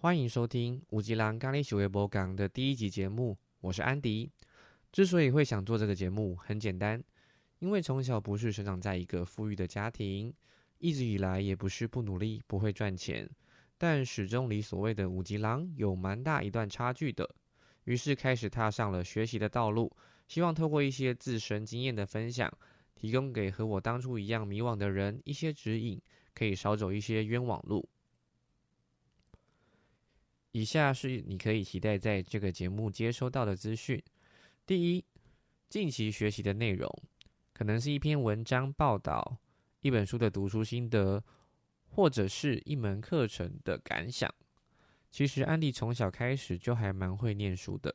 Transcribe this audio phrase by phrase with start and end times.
[0.00, 4.30] 欢迎收听五吉郎咖喱喜微博港的第一集节目，我是安迪。
[4.92, 7.02] 之所以会想做这个节目，很简单，
[7.58, 10.32] 因为从小不是生长在一个富裕的家庭，
[10.78, 13.28] 一直以来也不是不努力不会赚钱，
[13.76, 17.28] 但始终离所谓的五吉郎有蛮大一段差距的。
[17.82, 19.90] 于是开始踏上了学习的道路，
[20.28, 22.48] 希望透过一些自身经验的分享，
[22.94, 26.00] 提供给和我当初一样迷惘的人一些指引，
[26.36, 27.88] 可以少走一些冤枉路。
[30.52, 34.02] 以下是你可以期待在这个节目接收到的资讯：
[34.66, 35.04] 第一，
[35.68, 36.90] 近期学习的内容，
[37.52, 39.38] 可能是一篇文章报道、
[39.80, 41.22] 一本书的读书心得，
[41.88, 44.32] 或者是一门课程的感想。
[45.10, 47.94] 其实安迪从小开始就还蛮会念书的，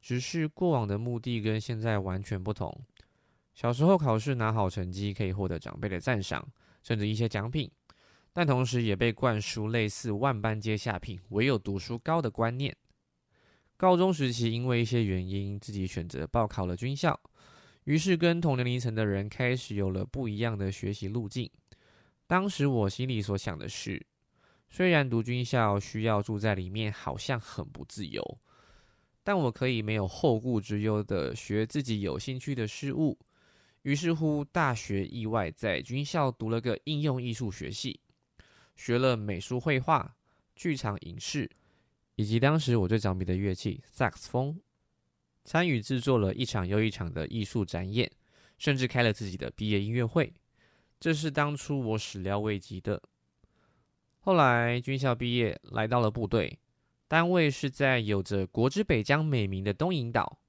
[0.00, 2.84] 只是过往的目的跟现在完全不同。
[3.54, 6.46] 小时候考试拿好成绩可以获得长辈的赞赏，
[6.82, 7.70] 甚至一些奖品，
[8.32, 12.76] 但同时也被灌输类似万般皆下品，唯有读书高的观念。
[13.76, 17.18] 高中时期因为一些原因，自己选择报考了军校，
[17.84, 21.50] 于是跟同年龄层的人开始有了不一样的学习路径。
[22.26, 24.06] 当时我心里所想的是。
[24.72, 28.22] 虽然读军校需要住在里面，好像很不自由，
[29.24, 33.18] 但我可以没有后顾之忧的学自己有兴趣的事物。
[33.82, 37.98] 于是乎，大学意外在军校读了个应用艺术学系，
[38.80, 40.16] 学了美术、绘画、
[40.56, 41.46] 剧场、影视，
[42.16, 44.58] 以及当时我最着迷的乐器萨克斯风，
[45.44, 48.10] 参与制作了一场又一场的艺术展演，
[48.56, 50.32] 甚至开了自己的毕业音乐会。
[50.98, 53.02] 这是当初我始料未及的。
[54.20, 56.58] 后来军校毕业，来到了部队，
[57.06, 60.40] 单位是在有着“国之北疆”美名的东引岛，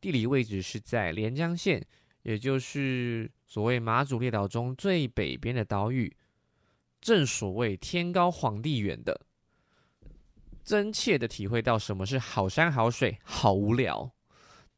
[0.00, 1.84] 地理位置是在连江县，
[2.22, 6.16] 也就是所谓马祖列岛中最北边的岛屿。
[7.04, 9.26] 正所谓天高皇帝远的，
[10.64, 14.10] 真切的体会到什么是好山好水，好无聊。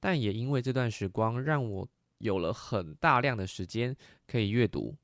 [0.01, 3.97] 但也因为这段时光，让我有了很大量的时间
[4.27, 4.97] 可以阅读。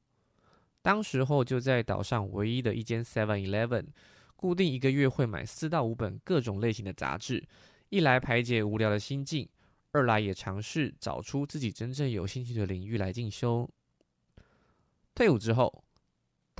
[0.82, 3.86] 当时候就在岛上唯一的一间 Seven Eleven，
[4.34, 7.46] 固定一个月会买四到五本各种类型的杂志，
[7.90, 9.48] 一来排解无聊的心境，
[9.92, 13.70] 二来也尝试找出自己真正有兴趣的领域来进修。
[15.14, 15.84] 退伍之后，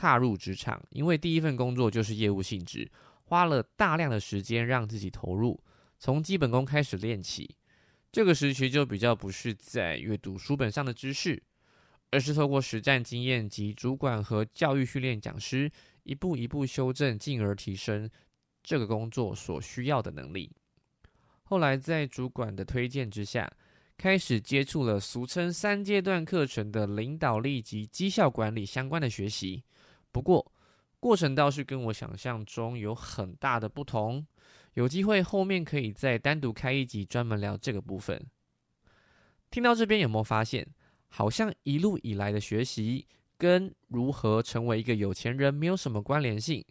[0.02, 2.90] 踏入职场，因为第一份工作就是业务性质，
[3.26, 5.62] 花了大量的时间让自己投入，
[6.00, 7.54] 从基本功开始练起。
[8.10, 11.40] 这个时期就比较不是在阅读书本上的知识。
[12.10, 15.70] 而是透过实战经验及主管和教育训练讲师，
[16.02, 18.10] 一步一步修正，进而提升
[18.62, 20.50] 这个工作所需要的能力。
[21.44, 23.50] 后来在主管的推荐之下，
[23.96, 29.64] 开始接触了俗称三阶段课程的领导力及绩效管理相关的学习。
[30.12, 30.52] 不过
[31.00, 34.24] 过程倒是跟我想象中有很大的不同。
[34.74, 38.24] 有机会后面可以再单独开一集专门聊这个部分。
[39.50, 40.66] 听到这边有没有发现？
[41.08, 43.06] 好像一路以来的学习
[43.36, 46.64] 跟如何成为一个有钱人没有什么关联性。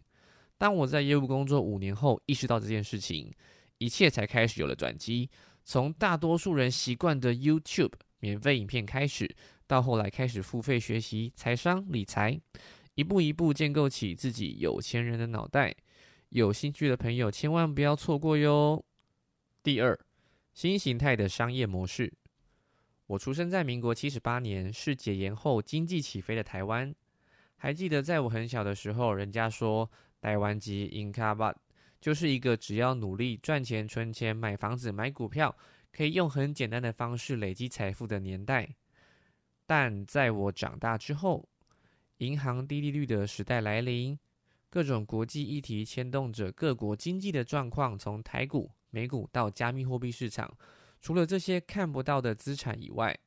[0.58, 3.32] 当我在业务工作五年后，意识到这件事情，
[3.78, 5.30] 一切才开始有了转机。
[5.64, 9.32] 从大多数人习惯的 YouTube 免费影片开始，
[9.68, 12.40] 到后来开始付费学习财商理财，
[12.94, 15.74] 一步一步建构起自己有钱人的脑袋。
[16.30, 18.84] 有兴趣的朋友千万不要错过哟。
[19.62, 19.98] 第二，
[20.54, 22.12] 新形态的商业模式。
[23.06, 26.94] 我出生在民国七十八年，是解严后经济起飞的台湾。
[27.56, 31.54] 还记得在我很小的时候，人家说台湾籍 in 卡巴，
[32.00, 35.54] 就是一个只要努力赚钱、存钱、买房子、买股票，
[35.92, 38.74] 可以用很简单的方式累积财富的年代。
[39.66, 41.48] 但在我长大之后，
[42.22, 44.16] 银行低利率的时代来临，
[44.70, 50.56] 各种国际议题牵动着各国经济的状况，从台股、美股到加密货币市场。
[51.00, 53.18] 除了这些看不到的资产以外，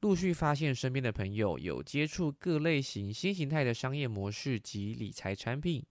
[0.00, 5.82] 陆续发现身边的朋友有接触各类型新形态的商业模式及理财产品。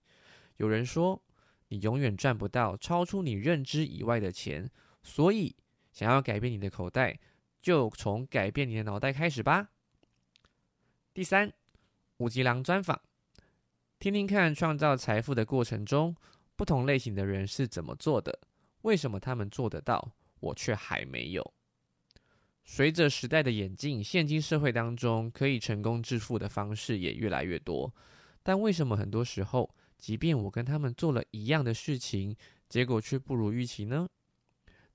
[0.58, 1.20] 有人说，
[1.66, 4.70] 你永远赚不到超出你认知以外的钱，
[5.02, 5.56] 所以
[5.90, 7.18] 想要改变你的口袋，
[7.60, 9.70] 就从改变你的脑袋开始吧。
[11.12, 11.52] 第三，
[12.20, 13.00] 五吉郎专访，
[13.98, 16.14] 听听看创造财富的过程中，
[16.54, 18.40] 不同类型的人是怎么做的，
[18.82, 20.12] 为什么他们做得到。
[20.40, 21.52] 我却还没有。
[22.64, 27.94] 随着时代的演进，现今社会当中可以成功致富的方式也越来越多。
[28.42, 32.34] 但为什么很多时候，即便我跟他们做了一样的事情，
[32.70, 34.08] 结果却不如预期呢？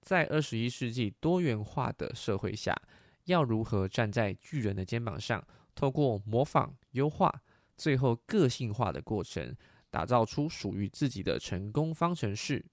[0.01, 2.75] 在二十一世纪多元化的社会下，
[3.25, 5.43] 要如何站在巨人的肩膀上，
[5.75, 7.43] 透过模仿、优化，
[7.77, 9.55] 最后个性化的过程，
[9.89, 12.65] 打造出属于自己的成功方程式。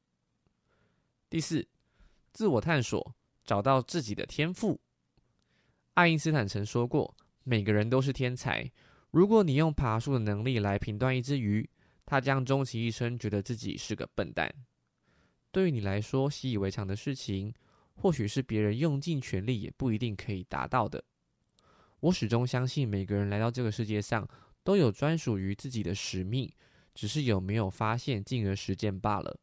[1.29, 1.67] 第四，
[2.33, 3.15] 自我探索，
[3.45, 4.81] 找到自己的天赋。
[5.95, 7.15] 爱因斯坦曾说过
[7.45, 8.71] ：“每个人都是天才。
[9.11, 11.69] 如果你用爬树的能力来评断一只鱼，
[12.07, 14.55] 他将终其一生觉得自己是个笨蛋。”
[15.53, 17.53] 对于你来说习以为常的事情，
[17.95, 21.05] 或许是别人用尽全力也不一定可以达到的。
[22.03, 24.29] 我始终相信，每个人来到这个世界上
[24.65, 26.53] 都有专属于自己的使命，
[26.95, 29.39] 只是有没有发现，进而实践罢了。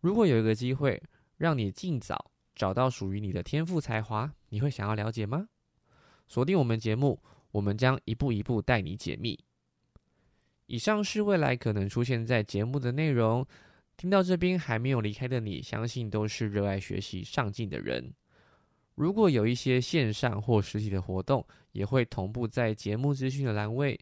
[0.00, 1.02] 如果有一个机会
[1.38, 5.48] 让你尽早找到属于你的天赋才华，你会想要了解吗？
[6.28, 7.22] 锁定我们节目，
[7.52, 9.42] 我们将一步一步带你解密。
[10.66, 13.46] 以上是未来可能出现在节目的内容。
[13.96, 18.12] 听到这边还没有离开的你，相信都是热爱学习、上进的人。
[18.94, 23.98] 如果有一些线上或实体的活动，也会同步在节目资讯的栏位，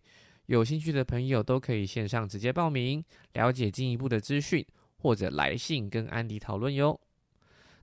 [0.46, 4.64] 有兴趣的朋友都可以线上直接报名，了解进一步的资讯。
[5.02, 7.00] 或者来信跟安迪讨论哟。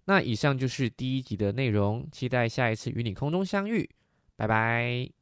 [0.06, 3.90] 那以上就是第一集的内容，期待下一次与你空中相遇，
[4.36, 5.17] 拜拜。